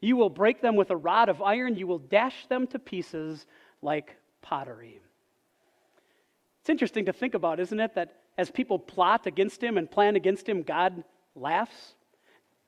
You 0.00 0.16
will 0.16 0.30
break 0.30 0.60
them 0.60 0.76
with 0.76 0.90
a 0.90 0.96
rod 0.96 1.28
of 1.28 1.42
iron, 1.42 1.76
you 1.76 1.86
will 1.86 1.98
dash 1.98 2.46
them 2.46 2.66
to 2.68 2.78
pieces 2.78 3.46
like 3.82 4.16
pottery. 4.42 5.00
It's 6.60 6.70
interesting 6.70 7.06
to 7.06 7.12
think 7.12 7.34
about, 7.34 7.60
isn't 7.60 7.80
it, 7.80 7.94
that 7.94 8.14
as 8.36 8.50
people 8.50 8.78
plot 8.78 9.26
against 9.26 9.62
him 9.62 9.78
and 9.78 9.90
plan 9.90 10.16
against 10.16 10.48
him, 10.48 10.62
God 10.62 11.02
laughs. 11.34 11.94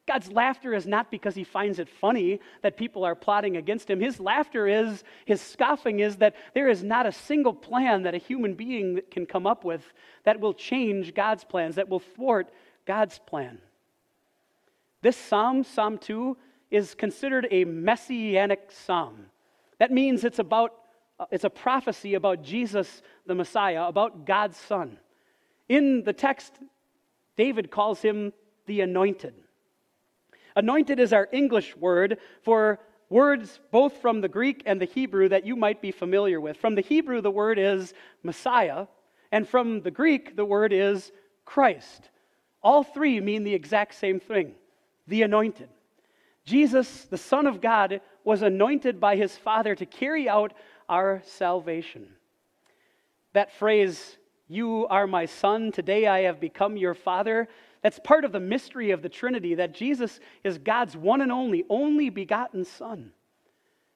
God's 0.09 0.33
laughter 0.33 0.75
is 0.75 0.87
not 0.87 1.11
because 1.11 1.37
he 1.37 1.45
finds 1.45 1.79
it 1.79 1.89
funny 1.89 2.41
that 2.63 2.77
people 2.77 3.05
are 3.05 3.15
plotting 3.15 3.57
against 3.57 3.89
him. 3.89 4.01
His 4.01 4.19
laughter 4.19 4.67
is, 4.67 5.05
his 5.25 5.41
scoffing 5.41 6.01
is 6.01 6.17
that 6.17 6.35
there 6.55 6.69
is 6.69 6.83
not 6.83 7.07
a 7.07 7.13
single 7.13 7.55
plan 7.55 8.03
that 8.03 8.15
a 8.15 8.19
human 8.19 8.55
being 8.55 9.01
can 9.13 9.25
come 9.25 9.47
up 9.47 9.63
with 9.63 9.85
that 10.25 10.41
will 10.41 10.55
change 10.55 11.15
God's 11.15 11.45
plans, 11.45 11.77
that 11.77 11.89
will 11.89 12.01
thwart 12.01 12.49
God's 12.87 13.21
plan. 13.21 13.59
This 15.03 15.17
psalm, 15.17 15.63
Psalm 15.63 15.97
2, 15.99 16.37
is 16.71 16.95
considered 16.95 17.49
a 17.51 17.65
messianic 17.65 18.71
psalm. 18.71 19.27
That 19.79 19.91
means 19.91 20.25
it's 20.25 20.39
about 20.39 20.75
uh, 21.19 21.27
it's 21.31 21.45
a 21.45 21.51
prophecy 21.51 22.15
about 22.15 22.43
Jesus 22.43 23.03
the 23.27 23.35
Messiah, 23.35 23.85
about 23.85 24.25
God's 24.25 24.57
son. 24.57 24.99
In 25.69 26.03
the 26.03 26.15
text, 26.15 26.55
David 27.37 27.71
calls 27.71 28.01
him 28.01 28.33
the 28.67 28.81
anointed. 28.81 29.35
Anointed 30.57 30.99
is 30.99 31.13
our 31.13 31.29
English 31.31 31.77
word 31.77 32.19
for 32.43 32.81
words 33.11 33.61
both 33.71 33.99
from 34.01 34.21
the 34.21 34.29
Greek 34.29 34.63
and 34.65 34.81
the 34.81 34.87
Hebrew 34.87 35.29
that 35.29 35.47
you 35.47 35.57
might 35.57 35.83
be 35.83 35.91
familiar 35.91 36.41
with. 36.41 36.57
From 36.57 36.75
the 36.75 36.81
Hebrew, 36.81 37.21
the 37.21 37.31
word 37.31 37.59
is 37.59 37.93
Messiah, 38.23 38.87
and 39.31 39.47
from 39.47 39.83
the 39.83 39.91
Greek, 39.91 40.37
the 40.37 40.45
word 40.45 40.73
is 40.73 41.13
Christ. 41.45 42.09
All 42.63 42.83
three 42.83 43.21
mean 43.21 43.45
the 43.45 43.55
exact 43.55 43.95
same 43.95 44.21
thing 44.21 44.55
the 45.07 45.23
anointed. 45.23 45.69
Jesus, 46.45 47.05
the 47.05 47.19
Son 47.19 47.47
of 47.47 47.61
God, 47.61 48.01
was 48.25 48.43
anointed 48.43 49.01
by 49.01 49.17
his 49.17 49.37
Father 49.37 49.75
to 49.75 49.87
carry 49.87 50.29
out 50.29 50.53
our 50.89 51.23
salvation. 51.25 52.09
That 53.33 53.53
phrase, 53.53 54.17
You 54.49 54.87
are 54.89 55.07
my 55.07 55.27
Son, 55.27 55.73
today 55.73 56.07
I 56.07 56.23
have 56.23 56.41
become 56.41 56.77
your 56.77 56.95
Father, 56.95 57.49
that's 57.83 57.99
part 57.99 58.25
of 58.25 58.33
the 58.33 58.41
mystery 58.41 58.91
of 58.91 59.03
the 59.03 59.09
Trinity 59.09 59.55
that 59.55 59.75
Jesus 59.75 60.21
is 60.45 60.59
God's 60.59 60.97
one 60.97 61.23
and 61.23 61.33
only, 61.33 61.65
only 61.71 62.11
begotten 62.11 62.65
Son, 62.65 63.13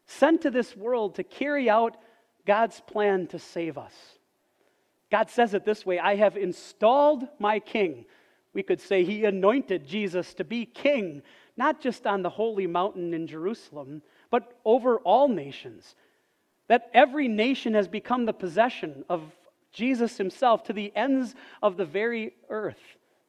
sent 0.07 0.43
to 0.43 0.51
this 0.51 0.77
world 0.77 1.17
to 1.17 1.25
carry 1.25 1.69
out 1.69 1.97
God's 2.47 2.81
plan 2.81 3.27
to 3.29 3.39
save 3.39 3.77
us. 3.77 3.95
God 5.11 5.31
says 5.31 5.55
it 5.55 5.65
this 5.65 5.85
way 5.85 5.99
I 5.99 6.17
have 6.17 6.37
installed 6.37 7.29
my 7.39 7.61
king. 7.61 8.07
We 8.53 8.63
could 8.63 8.81
say 8.81 9.05
he 9.05 9.25
anointed 9.25 9.87
Jesus 9.87 10.33
to 10.35 10.45
be 10.45 10.65
king, 10.65 11.23
not 11.57 11.81
just 11.81 12.07
on 12.07 12.23
the 12.23 12.31
holy 12.31 12.67
mountain 12.67 13.15
in 13.15 13.27
Jerusalem, 13.27 14.03
but 14.31 14.59
over 14.65 14.99
all 14.99 15.29
nations. 15.29 15.95
That 16.69 16.91
every 16.95 17.29
nation 17.29 17.75
has 17.75 17.89
become 17.89 18.25
the 18.25 18.33
possession 18.33 19.05
of 19.09 19.23
Jesus 19.73 20.17
himself 20.17 20.65
to 20.65 20.73
the 20.73 20.93
ends 20.97 21.35
of 21.63 21.77
the 21.77 21.85
very 21.85 22.33
earth. 22.49 22.81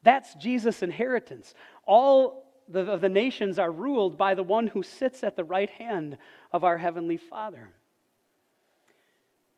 That's 0.04 0.34
Jesus' 0.36 0.84
inheritance. 0.84 1.54
All 1.86 2.46
the, 2.68 2.92
of 2.92 3.02
the 3.02 3.10
nations 3.10 3.60
are 3.60 3.72
ruled 3.72 4.18
by 4.18 4.36
the 4.36 4.44
one 4.44 4.68
who 4.68 4.84
sits 4.84 5.24
at 5.24 5.36
the 5.36 5.44
right 5.44 5.70
hand 5.70 6.18
of 6.52 6.64
our 6.64 6.78
Heavenly 6.78 7.18
Father. 7.18 7.70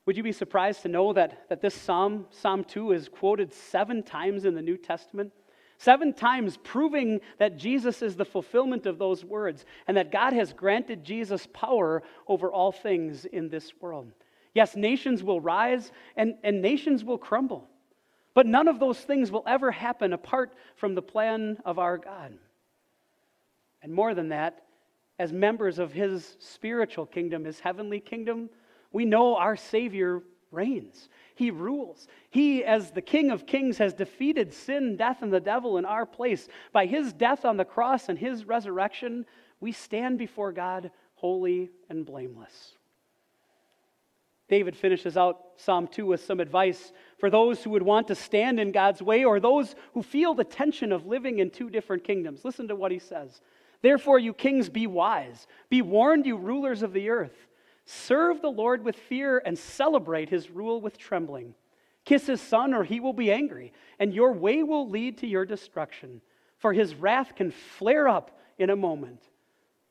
Would 0.05 0.15
you 0.15 0.24
be 0.24 0.31
surprised 0.31 0.83
to 0.83 0.88
know 0.88 1.12
that, 1.13 1.50
that 1.50 1.62
this 1.62 1.75
psalm, 1.75 2.27
Psalm 2.29 2.63
2, 2.63 2.93
is 2.93 3.09
quoted 3.09 3.53
seven 3.53 4.03
times 4.03 4.45
in 4.45 4.55
the 4.55 4.62
New 4.62 4.77
Testament? 4.77 5.33
Seven 5.77 6.13
times 6.13 6.57
proving 6.63 7.22
that 7.38 7.57
Jesus 7.57 8.01
is 8.01 8.15
the 8.15 8.25
fulfillment 8.25 8.88
of 8.88 8.98
those 8.98 9.24
words 9.24 9.65
and 9.88 9.96
that 9.96 10.12
God 10.12 10.34
has 10.34 10.51
granted 10.51 11.03
Jesus 11.03 11.48
power 11.53 12.01
over 12.27 12.51
all 12.51 12.72
things 12.72 13.25
in 13.25 13.50
this 13.50 13.72
world. 13.79 14.12
Yes, 14.55 14.75
nations 14.75 15.24
will 15.24 15.39
rise 15.39 15.91
and, 16.15 16.36
and 16.43 16.62
nations 16.63 17.03
will 17.03 17.19
crumble. 17.19 17.69
But 18.34 18.48
none 18.48 18.67
of 18.67 18.79
those 18.79 19.00
things 19.00 19.31
will 19.31 19.43
ever 19.46 19.72
happen 19.72 20.13
apart 20.13 20.53
from 20.75 20.96
the 20.96 21.01
plan 21.01 21.57
of 21.63 21.77
our 21.77 21.98
God. 21.98 22.38
And 23.84 23.93
more 23.93 24.15
than 24.15 24.29
that, 24.29 24.63
as 25.19 25.31
members 25.31 25.77
of 25.77 25.91
his 25.91 26.38
spiritual 26.39 27.05
kingdom, 27.05 27.46
his 27.46 27.60
heavenly 27.60 28.00
kingdom, 28.00 28.50
we 28.91 29.05
know 29.05 29.36
our 29.36 29.55
Savior 29.55 30.24
reigns. 30.51 31.10
He 31.36 31.51
rules. 31.51 32.08
He, 32.30 32.63
as 32.63 32.92
the 32.92 33.01
King 33.01 33.32
of 33.32 33.46
Kings, 33.46 33.77
has 33.77 33.94
defeated 33.94 34.54
sin, 34.54 34.96
death, 34.96 35.22
and 35.22 35.32
the 35.32 35.39
devil 35.39 35.77
in 35.77 35.86
our 35.86 36.06
place. 36.06 36.48
By 36.72 36.86
his 36.86 37.13
death 37.13 37.46
on 37.46 37.58
the 37.58 37.66
cross 37.66 38.10
and 38.10 38.18
his 38.18 38.46
resurrection, 38.46 39.25
we 39.60 39.72
stand 39.72 40.18
before 40.18 40.51
God 40.51 40.92
holy 41.16 41.70
and 41.89 42.06
blameless. 42.06 42.74
David 44.50 44.77
finishes 44.77 45.18
out 45.18 45.39
Psalm 45.58 45.88
2 45.88 46.06
with 46.06 46.24
some 46.24 46.39
advice 46.39 46.94
for 47.18 47.30
those 47.30 47.63
who 47.63 47.72
would 47.72 47.84
want 47.84 48.08
to 48.08 48.16
stand 48.16 48.60
in 48.60 48.72
God's 48.72 49.01
way 49.01 49.25
or 49.25 49.39
those 49.39 49.75
who 49.94 50.01
feel 50.01 50.34
the 50.34 50.46
tension 50.46 50.92
of 50.92 51.06
living 51.06 51.39
in 51.39 51.50
two 51.50 51.70
different 51.70 52.04
kingdoms. 52.04 52.46
Listen 52.46 52.68
to 52.70 52.75
what 52.75 52.92
he 52.92 53.00
says. 53.00 53.42
Therefore, 53.82 54.20
you 54.20 54.34
kings, 54.34 54.70
be 54.70 54.88
wise. 54.88 55.48
Be 55.70 55.82
warned, 55.82 56.25
you 56.25 56.38
rulers 56.38 56.82
of 56.82 56.94
the 56.94 57.10
earth. 57.10 57.47
Serve 57.89 58.41
the 58.41 58.51
Lord 58.51 58.84
with 58.84 58.98
fear 58.98 59.41
and 59.46 59.58
celebrate 59.58 60.27
his 60.27 60.51
rule 60.51 60.82
with 60.82 60.98
trembling. 60.98 61.56
Kiss 62.03 62.27
his 62.27 62.41
son, 62.41 62.74
or 62.74 62.84
he 62.84 63.00
will 63.00 63.13
be 63.13 63.32
angry, 63.32 63.72
and 63.98 64.13
your 64.13 64.34
way 64.34 64.62
will 64.62 64.89
lead 64.89 65.17
to 65.20 65.27
your 65.27 65.46
destruction, 65.46 66.22
for 66.58 66.74
his 66.74 66.96
wrath 66.96 67.34
can 67.36 67.50
flare 67.50 68.10
up 68.10 68.38
in 68.58 68.70
a 68.70 68.75
moment. 68.75 69.24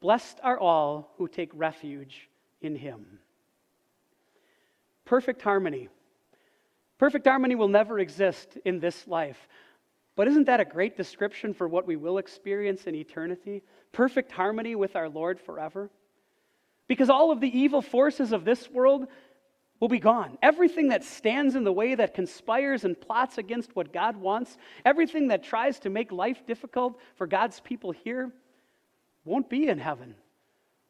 Blessed 0.01 0.39
are 0.43 0.59
all 0.59 1.15
who 1.17 1.27
take 1.27 1.51
refuge 1.55 2.29
in 2.61 2.77
him. 2.77 3.19
Perfect 5.07 5.41
harmony. 5.41 5.89
Perfect 6.99 7.27
harmony 7.27 7.55
will 7.55 7.69
never 7.69 7.99
exist 7.99 8.59
in 8.67 8.79
this 8.79 9.07
life. 9.07 9.49
But 10.17 10.29
isn't 10.29 10.45
that 10.45 10.61
a 10.61 10.67
great 10.67 10.99
description 10.99 11.55
for 11.55 11.67
what 11.67 11.87
we 11.87 11.97
will 11.97 12.19
experience 12.19 12.87
in 12.87 12.95
eternity? 12.95 13.63
Perfect 13.93 14.33
harmony 14.33 14.75
with 14.75 14.97
our 14.97 15.09
Lord 15.09 15.41
forever? 15.41 15.91
Because 16.89 17.11
all 17.11 17.31
of 17.31 17.41
the 17.41 17.59
evil 17.59 17.83
forces 17.83 18.33
of 18.33 18.45
this 18.45 18.71
world 18.71 19.09
will 19.81 19.89
be 19.89 19.99
gone. 19.99 20.39
Everything 20.43 20.89
that 20.89 21.05
stands 21.05 21.55
in 21.55 21.65
the 21.65 21.73
way, 21.73 21.95
that 21.95 22.15
conspires 22.15 22.85
and 22.85 22.99
plots 22.99 23.39
against 23.39 23.75
what 23.77 23.93
God 23.93 24.17
wants, 24.17 24.57
everything 24.85 25.29
that 25.29 25.45
tries 25.45 25.81
to 25.81 25.91
make 25.91 26.13
life 26.13 26.47
difficult 26.47 26.99
for 27.17 27.27
God's 27.27 27.61
people 27.61 27.91
here, 27.93 28.31
won't 29.25 29.51
be 29.51 29.69
in 29.69 29.79
heaven. 29.79 30.15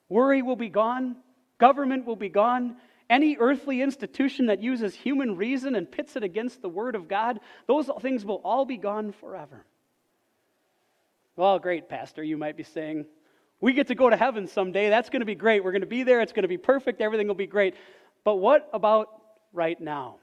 Worry 0.08 0.42
will 0.42 0.56
be 0.56 0.68
gone, 0.68 1.16
government 1.58 2.06
will 2.06 2.16
be 2.16 2.28
gone, 2.28 2.76
any 3.08 3.36
earthly 3.38 3.82
institution 3.82 4.46
that 4.46 4.62
uses 4.62 4.94
human 4.94 5.36
reason 5.36 5.74
and 5.74 5.90
pits 5.90 6.16
it 6.16 6.22
against 6.22 6.60
the 6.60 6.68
Word 6.68 6.94
of 6.94 7.08
God, 7.08 7.40
those 7.66 7.88
things 8.00 8.24
will 8.24 8.40
all 8.44 8.64
be 8.64 8.76
gone 8.76 9.12
forever. 9.12 9.64
Well, 11.36 11.58
great, 11.58 11.88
Pastor, 11.88 12.22
you 12.22 12.36
might 12.36 12.56
be 12.56 12.62
saying. 12.62 13.06
We 13.60 13.72
get 13.72 13.86
to 13.88 13.94
go 13.94 14.10
to 14.10 14.16
heaven 14.16 14.46
someday. 14.46 14.90
That's 14.90 15.08
going 15.08 15.20
to 15.20 15.26
be 15.26 15.34
great. 15.34 15.64
We're 15.64 15.72
going 15.72 15.80
to 15.80 15.86
be 15.86 16.02
there. 16.02 16.20
It's 16.20 16.32
going 16.32 16.42
to 16.42 16.48
be 16.48 16.58
perfect. 16.58 17.00
Everything 17.00 17.26
will 17.26 17.34
be 17.34 17.46
great. 17.46 17.74
But 18.24 18.36
what 18.36 18.68
about 18.72 19.08
right 19.52 19.80
now? 19.80 20.16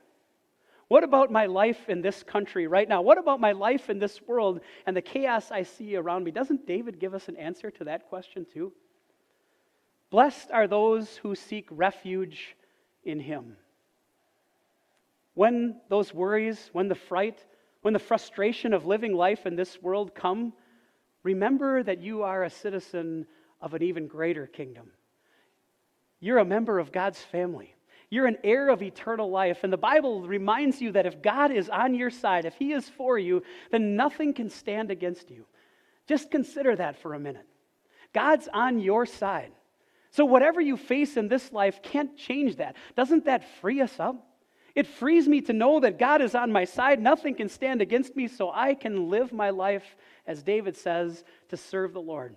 What 0.88 1.04
about 1.04 1.32
my 1.32 1.48
life 1.48 1.90
in 1.90 2.02
this 2.02 2.22
country 2.22 2.68
right 2.68 2.88
now? 2.88 3.02
What 3.02 3.18
about 3.18 3.40
my 3.40 3.54
life 3.54 3.90
in 3.90 3.98
this 3.98 4.22
world 4.22 4.60
and 4.86 4.96
the 4.96 5.02
chaos 5.02 5.50
I 5.50 5.64
see 5.64 5.96
around 5.96 6.24
me? 6.24 6.32
Doesn't 6.32 6.68
David 6.68 7.00
give 7.00 7.16
us 7.16 7.28
an 7.28 7.36
answer 7.38 7.72
to 7.72 7.86
that 7.86 8.10
question 8.10 8.46
too? 8.54 8.72
Blessed 10.12 10.52
are 10.52 10.68
those 10.68 11.18
who 11.18 11.34
seek 11.34 11.68
refuge 11.72 12.56
in 13.04 13.20
Him. 13.20 13.58
When 15.34 15.82
those 15.90 16.14
worries, 16.14 16.70
when 16.74 16.88
the 16.88 16.96
fright, 16.96 17.44
when 17.82 17.94
the 17.94 18.00
frustration 18.00 18.74
of 18.74 18.86
living 18.86 19.16
life 19.16 19.48
in 19.48 19.56
this 19.56 19.82
world 19.82 20.14
come, 20.14 20.54
remember 21.24 21.84
that 21.84 22.02
you 22.02 22.24
are 22.24 22.44
a 22.44 22.50
citizen 22.50 23.26
of 23.62 23.74
an 23.74 23.82
even 23.82 24.08
greater 24.08 24.46
kingdom. 24.46 24.92
You're 26.20 26.38
a 26.38 26.46
member 26.46 26.80
of 26.80 26.92
God's 26.92 27.20
family. 27.20 27.76
You're 28.10 28.28
an 28.28 28.38
heir 28.44 28.70
of 28.70 28.84
eternal 28.84 29.30
life. 29.30 29.64
And 29.64 29.74
the 29.74 29.78
Bible 29.78 30.22
reminds 30.22 30.82
you 30.82 30.92
that 30.92 31.06
if 31.06 31.22
God 31.22 31.52
is 31.52 31.70
on 31.70 31.96
your 31.96 32.10
side, 32.12 32.46
if 32.46 32.54
He 32.56 32.74
is 32.74 32.88
for 32.88 33.18
you, 33.18 33.42
then 33.72 33.96
nothing 33.96 34.34
can 34.34 34.50
stand 34.50 34.92
against 34.92 35.32
you. 35.32 35.46
Just 36.08 36.30
consider 36.30 36.76
that 36.76 37.02
for 37.02 37.14
a 37.14 37.20
minute. 37.20 37.48
God's 38.14 38.48
on 38.54 38.80
your 38.80 39.06
side. 39.06 39.52
So, 40.12 40.26
whatever 40.26 40.62
you 40.62 40.78
face 40.78 41.18
in 41.18 41.28
this 41.28 41.52
life 41.52 41.82
can't 41.82 42.16
change 42.16 42.58
that. 42.58 42.76
Doesn't 42.96 43.26
that 43.26 43.44
free 43.62 43.82
us 43.82 44.00
up? 44.00 44.33
It 44.76 44.88
frees 44.88 45.28
me 45.28 45.42
to 45.42 45.54
know 45.54 45.80
that 45.82 46.00
God 46.00 46.22
is 46.22 46.34
on 46.34 46.52
my 46.52 46.66
side. 46.66 47.00
Nothing 47.00 47.36
can 47.36 47.48
stand 47.48 47.82
against 47.82 48.16
me, 48.16 48.28
so 48.28 48.52
I 48.52 48.74
can 48.74 49.10
live 49.10 49.32
my 49.32 49.52
life, 49.52 49.96
as 50.26 50.42
David 50.42 50.76
says, 50.76 51.24
to 51.50 51.58
serve 51.58 51.94
the 51.94 52.02
Lord. 52.02 52.36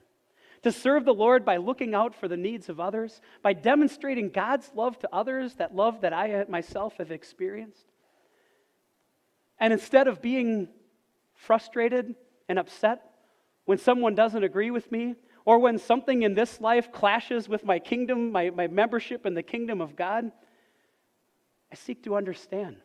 To 0.63 0.73
serve 0.73 1.05
the 1.05 1.15
Lord 1.15 1.45
by 1.45 1.57
looking 1.57 1.95
out 1.95 2.15
for 2.15 2.29
the 2.29 2.37
needs 2.37 2.69
of 2.69 2.79
others, 2.81 3.21
by 3.43 3.55
demonstrating 3.55 4.31
God's 4.31 4.71
love 4.75 4.99
to 4.99 5.09
others, 5.13 5.55
that 5.55 5.75
love 5.75 6.03
that 6.03 6.13
I 6.13 6.45
myself 6.49 6.99
have 6.99 7.11
experienced. 7.11 7.87
And 9.59 9.73
instead 9.73 10.07
of 10.07 10.21
being 10.21 10.69
frustrated 11.35 12.15
and 12.49 12.59
upset 12.59 13.03
when 13.65 13.79
someone 13.79 14.15
doesn't 14.15 14.45
agree 14.45 14.71
with 14.71 14.93
me, 14.93 15.15
or 15.47 15.59
when 15.59 15.79
something 15.79 16.23
in 16.23 16.35
this 16.35 16.61
life 16.61 16.93
clashes 16.93 17.49
with 17.49 17.65
my 17.65 17.79
kingdom, 17.79 18.33
my, 18.33 18.51
my 18.51 18.67
membership 18.67 19.25
in 19.25 19.35
the 19.35 19.43
kingdom 19.43 19.81
of 19.81 19.97
God, 19.97 20.33
I 21.71 21.75
seek 21.75 22.03
to 22.05 22.17
understand. 22.17 22.77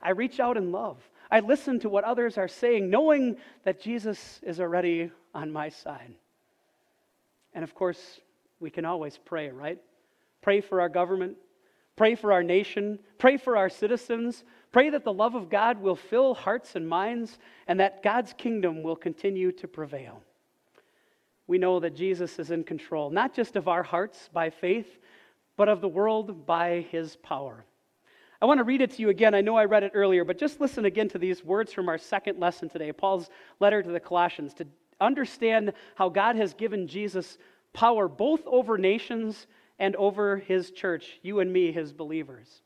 I 0.00 0.10
reach 0.10 0.40
out 0.40 0.56
in 0.56 0.72
love. 0.72 0.98
I 1.30 1.40
listen 1.40 1.80
to 1.80 1.88
what 1.88 2.04
others 2.04 2.38
are 2.38 2.48
saying, 2.48 2.90
knowing 2.90 3.36
that 3.64 3.80
Jesus 3.80 4.40
is 4.42 4.60
already 4.60 5.10
on 5.34 5.50
my 5.50 5.68
side. 5.68 6.14
And 7.54 7.64
of 7.64 7.74
course, 7.74 8.20
we 8.60 8.70
can 8.70 8.84
always 8.84 9.18
pray, 9.18 9.50
right? 9.50 9.78
Pray 10.40 10.60
for 10.60 10.80
our 10.80 10.88
government, 10.88 11.36
pray 11.96 12.14
for 12.14 12.32
our 12.32 12.42
nation, 12.42 12.98
pray 13.18 13.36
for 13.36 13.56
our 13.56 13.68
citizens, 13.68 14.44
pray 14.72 14.90
that 14.90 15.04
the 15.04 15.12
love 15.12 15.34
of 15.34 15.48
God 15.48 15.80
will 15.80 15.96
fill 15.96 16.34
hearts 16.34 16.74
and 16.74 16.88
minds, 16.88 17.38
and 17.66 17.80
that 17.80 18.02
God's 18.02 18.32
kingdom 18.32 18.82
will 18.82 18.96
continue 18.96 19.52
to 19.52 19.68
prevail 19.68 20.22
we 21.46 21.58
know 21.58 21.80
that 21.80 21.94
Jesus 21.94 22.38
is 22.38 22.50
in 22.50 22.64
control, 22.64 23.10
not 23.10 23.34
just 23.34 23.56
of 23.56 23.68
our 23.68 23.82
hearts 23.82 24.30
by 24.32 24.48
faith, 24.48 24.98
but 25.56 25.68
of 25.68 25.80
the 25.80 25.88
world 25.88 26.46
by 26.46 26.86
his 26.90 27.16
power. 27.16 27.64
I 28.42 28.44
want 28.44 28.58
to 28.58 28.64
read 28.64 28.80
it 28.80 28.90
to 28.90 29.02
you 29.02 29.08
again. 29.08 29.36
I 29.36 29.40
know 29.40 29.56
I 29.56 29.66
read 29.66 29.84
it 29.84 29.92
earlier, 29.94 30.24
but 30.24 30.36
just 30.36 30.60
listen 30.60 30.84
again 30.84 31.08
to 31.10 31.18
these 31.18 31.44
words 31.44 31.72
from 31.72 31.88
our 31.88 31.96
second 31.96 32.40
lesson 32.40 32.68
today, 32.68 32.90
Paul's 32.90 33.30
letter 33.60 33.80
to 33.80 33.90
the 33.90 34.00
Colossians, 34.00 34.52
to 34.54 34.66
understand 35.00 35.72
how 35.94 36.08
God 36.08 36.34
has 36.34 36.52
given 36.52 36.88
Jesus 36.88 37.38
power 37.72 38.08
both 38.08 38.40
over 38.46 38.76
nations 38.76 39.46
and 39.78 39.94
over 39.94 40.38
his 40.38 40.72
church, 40.72 41.20
you 41.22 41.38
and 41.38 41.52
me, 41.52 41.70
his 41.70 41.92
believers. 41.92 42.62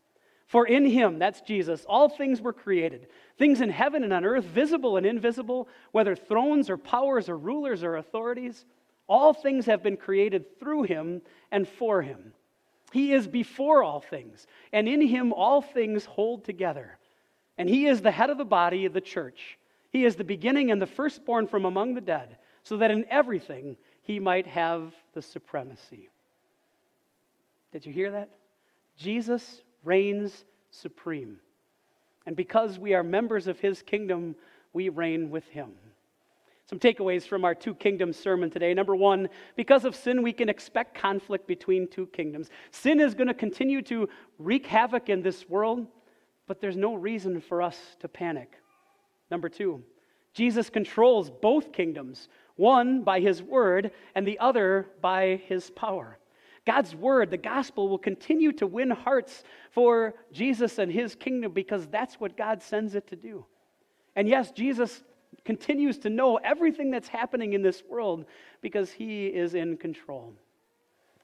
For 0.46 0.66
in 0.66 0.86
him, 0.86 1.18
that's 1.18 1.42
Jesus, 1.42 1.84
all 1.86 2.08
things 2.08 2.40
were 2.40 2.54
created 2.54 3.08
things 3.36 3.60
in 3.60 3.68
heaven 3.68 4.02
and 4.02 4.14
on 4.14 4.24
earth, 4.24 4.44
visible 4.44 4.96
and 4.96 5.04
invisible, 5.04 5.68
whether 5.92 6.16
thrones 6.16 6.70
or 6.70 6.78
powers 6.78 7.28
or 7.28 7.36
rulers 7.36 7.82
or 7.84 7.96
authorities. 7.96 8.64
All 9.08 9.34
things 9.34 9.66
have 9.66 9.82
been 9.82 9.98
created 9.98 10.58
through 10.58 10.84
him 10.84 11.20
and 11.52 11.68
for 11.68 12.00
him. 12.00 12.32
He 12.96 13.12
is 13.12 13.28
before 13.28 13.82
all 13.82 14.00
things, 14.00 14.46
and 14.72 14.88
in 14.88 15.02
him 15.02 15.30
all 15.34 15.60
things 15.60 16.06
hold 16.06 16.46
together. 16.46 16.96
And 17.58 17.68
he 17.68 17.84
is 17.84 18.00
the 18.00 18.10
head 18.10 18.30
of 18.30 18.38
the 18.38 18.44
body, 18.46 18.86
of 18.86 18.94
the 18.94 19.02
church. 19.02 19.58
He 19.90 20.06
is 20.06 20.16
the 20.16 20.24
beginning 20.24 20.70
and 20.70 20.80
the 20.80 20.86
firstborn 20.86 21.46
from 21.46 21.66
among 21.66 21.92
the 21.92 22.00
dead, 22.00 22.38
so 22.62 22.78
that 22.78 22.90
in 22.90 23.04
everything 23.10 23.76
he 24.00 24.18
might 24.18 24.46
have 24.46 24.94
the 25.12 25.20
supremacy. 25.20 26.08
Did 27.70 27.84
you 27.84 27.92
hear 27.92 28.12
that? 28.12 28.30
Jesus 28.96 29.60
reigns 29.84 30.46
supreme. 30.70 31.36
And 32.24 32.34
because 32.34 32.78
we 32.78 32.94
are 32.94 33.02
members 33.02 33.46
of 33.46 33.60
his 33.60 33.82
kingdom, 33.82 34.36
we 34.72 34.88
reign 34.88 35.28
with 35.28 35.46
him. 35.48 35.72
Some 36.68 36.80
takeaways 36.80 37.22
from 37.22 37.44
our 37.44 37.54
two 37.54 37.74
kingdoms 37.74 38.16
sermon 38.16 38.50
today. 38.50 38.74
Number 38.74 38.96
one, 38.96 39.28
because 39.54 39.84
of 39.84 39.94
sin, 39.94 40.20
we 40.22 40.32
can 40.32 40.48
expect 40.48 40.98
conflict 40.98 41.46
between 41.46 41.86
two 41.86 42.06
kingdoms. 42.08 42.50
Sin 42.72 42.98
is 42.98 43.14
going 43.14 43.28
to 43.28 43.34
continue 43.34 43.82
to 43.82 44.08
wreak 44.38 44.66
havoc 44.66 45.08
in 45.08 45.22
this 45.22 45.48
world, 45.48 45.86
but 46.48 46.60
there's 46.60 46.76
no 46.76 46.94
reason 46.94 47.40
for 47.40 47.62
us 47.62 47.78
to 48.00 48.08
panic. 48.08 48.52
Number 49.30 49.48
two, 49.48 49.84
Jesus 50.34 50.68
controls 50.68 51.30
both 51.30 51.72
kingdoms, 51.72 52.28
one 52.56 53.02
by 53.02 53.20
his 53.20 53.42
word 53.42 53.92
and 54.16 54.26
the 54.26 54.38
other 54.40 54.88
by 55.00 55.40
his 55.46 55.70
power. 55.70 56.18
God's 56.66 56.96
word, 56.96 57.30
the 57.30 57.36
gospel, 57.36 57.88
will 57.88 57.96
continue 57.96 58.50
to 58.54 58.66
win 58.66 58.90
hearts 58.90 59.44
for 59.70 60.14
Jesus 60.32 60.78
and 60.78 60.90
his 60.90 61.14
kingdom 61.14 61.52
because 61.52 61.86
that's 61.86 62.16
what 62.16 62.36
God 62.36 62.60
sends 62.60 62.96
it 62.96 63.06
to 63.06 63.14
do. 63.14 63.46
And 64.16 64.28
yes, 64.28 64.50
Jesus 64.50 65.04
continues 65.44 65.98
to 65.98 66.10
know 66.10 66.36
everything 66.36 66.90
that's 66.90 67.08
happening 67.08 67.52
in 67.52 67.62
this 67.62 67.82
world 67.88 68.24
because 68.60 68.90
he 68.90 69.26
is 69.26 69.54
in 69.54 69.76
control. 69.76 70.34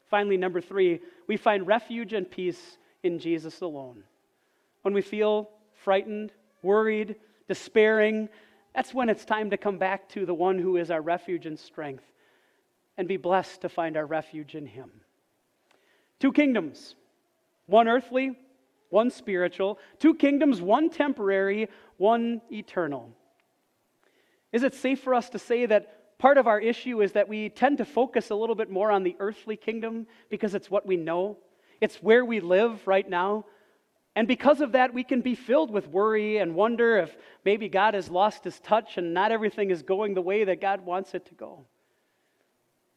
Finally, 0.08 0.36
number 0.36 0.60
three, 0.60 1.00
we 1.26 1.36
find 1.36 1.66
refuge 1.66 2.12
and 2.12 2.30
peace 2.30 2.78
in 3.02 3.18
Jesus 3.18 3.60
alone. 3.62 4.04
When 4.82 4.94
we 4.94 5.02
feel 5.02 5.50
frightened, 5.74 6.32
worried, 6.62 7.16
despairing, 7.48 8.28
that's 8.74 8.94
when 8.94 9.08
it's 9.08 9.24
time 9.24 9.50
to 9.50 9.56
come 9.56 9.78
back 9.78 10.08
to 10.10 10.24
the 10.24 10.34
one 10.34 10.58
who 10.58 10.76
is 10.76 10.90
our 10.90 11.00
refuge 11.00 11.46
and 11.46 11.58
strength 11.58 12.04
and 12.96 13.08
be 13.08 13.16
blessed 13.16 13.62
to 13.62 13.68
find 13.68 13.96
our 13.96 14.06
refuge 14.06 14.54
in 14.54 14.66
him. 14.66 14.90
Two 16.20 16.32
kingdoms, 16.32 16.94
one 17.66 17.88
earthly, 17.88 18.36
one 18.92 19.10
spiritual. 19.10 19.78
Two 19.98 20.14
kingdoms, 20.14 20.60
one 20.60 20.90
temporary, 20.90 21.68
one 21.96 22.42
eternal. 22.52 23.10
Is 24.52 24.62
it 24.62 24.74
safe 24.74 25.00
for 25.00 25.14
us 25.14 25.30
to 25.30 25.38
say 25.38 25.66
that 25.66 26.18
part 26.18 26.38
of 26.38 26.46
our 26.46 26.60
issue 26.60 27.02
is 27.02 27.12
that 27.12 27.28
we 27.28 27.48
tend 27.48 27.78
to 27.78 27.84
focus 27.84 28.30
a 28.30 28.34
little 28.34 28.54
bit 28.54 28.70
more 28.70 28.90
on 28.90 29.02
the 29.02 29.16
earthly 29.18 29.56
kingdom 29.56 30.06
because 30.28 30.54
it's 30.54 30.70
what 30.70 30.86
we 30.86 30.96
know? 30.96 31.38
It's 31.80 31.96
where 31.96 32.24
we 32.24 32.40
live 32.40 32.86
right 32.86 33.08
now. 33.08 33.46
And 34.14 34.28
because 34.28 34.60
of 34.60 34.72
that, 34.72 34.92
we 34.92 35.04
can 35.04 35.22
be 35.22 35.34
filled 35.34 35.70
with 35.70 35.88
worry 35.88 36.36
and 36.36 36.54
wonder 36.54 36.98
if 36.98 37.16
maybe 37.44 37.68
God 37.68 37.94
has 37.94 38.10
lost 38.10 38.44
his 38.44 38.60
touch 38.60 38.98
and 38.98 39.14
not 39.14 39.32
everything 39.32 39.70
is 39.70 39.82
going 39.82 40.14
the 40.14 40.22
way 40.22 40.44
that 40.44 40.60
God 40.60 40.82
wants 40.82 41.14
it 41.14 41.24
to 41.26 41.34
go. 41.34 41.64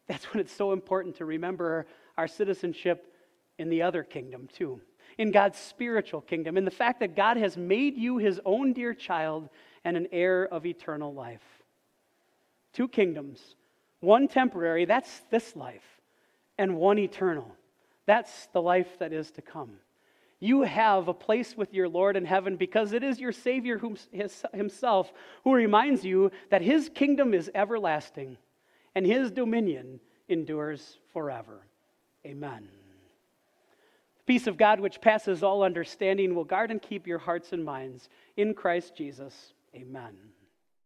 That's 0.06 0.32
when 0.32 0.40
it's 0.40 0.52
so 0.52 0.72
important 0.72 1.16
to 1.16 1.24
remember 1.24 1.86
our 2.16 2.28
citizenship 2.28 3.12
in 3.58 3.70
the 3.70 3.82
other 3.82 4.02
kingdom, 4.02 4.48
too, 4.52 4.80
in 5.18 5.30
God's 5.30 5.58
spiritual 5.58 6.20
kingdom, 6.20 6.56
in 6.56 6.64
the 6.64 6.70
fact 6.70 7.00
that 7.00 7.16
God 7.16 7.38
has 7.38 7.56
made 7.56 7.96
you 7.96 8.18
his 8.18 8.40
own 8.44 8.72
dear 8.72 8.94
child 8.94 9.48
and 9.86 9.96
an 9.96 10.08
heir 10.10 10.48
of 10.52 10.66
eternal 10.66 11.14
life. 11.14 11.62
Two 12.72 12.88
kingdoms, 12.88 13.54
one 14.00 14.26
temporary, 14.26 14.84
that's 14.84 15.22
this 15.30 15.54
life, 15.54 16.00
and 16.58 16.76
one 16.76 16.98
eternal, 16.98 17.46
that's 18.04 18.48
the 18.52 18.60
life 18.60 18.98
that 18.98 19.12
is 19.12 19.30
to 19.30 19.42
come. 19.42 19.70
You 20.40 20.62
have 20.62 21.06
a 21.06 21.14
place 21.14 21.56
with 21.56 21.72
your 21.72 21.88
Lord 21.88 22.16
in 22.16 22.24
heaven 22.24 22.56
because 22.56 22.92
it 22.92 23.04
is 23.04 23.20
your 23.20 23.30
Savior 23.30 23.80
himself 24.52 25.12
who 25.44 25.54
reminds 25.54 26.04
you 26.04 26.32
that 26.50 26.62
his 26.62 26.90
kingdom 26.92 27.32
is 27.32 27.48
everlasting 27.54 28.36
and 28.96 29.06
his 29.06 29.30
dominion 29.30 30.00
endures 30.28 30.98
forever. 31.12 31.60
Amen. 32.26 32.68
The 34.18 34.24
Peace 34.32 34.48
of 34.48 34.56
God, 34.56 34.80
which 34.80 35.00
passes 35.00 35.44
all 35.44 35.62
understanding, 35.62 36.34
will 36.34 36.44
guard 36.44 36.72
and 36.72 36.82
keep 36.82 37.06
your 37.06 37.18
hearts 37.18 37.52
and 37.52 37.64
minds 37.64 38.08
in 38.36 38.52
Christ 38.52 38.96
Jesus. 38.96 39.52
Amen. 39.76 40.35